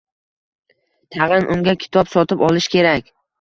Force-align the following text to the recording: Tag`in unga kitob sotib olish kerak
Tag`in 1.15 1.45
unga 1.57 1.75
kitob 1.85 2.11
sotib 2.15 2.43
olish 2.49 2.71
kerak 2.79 3.15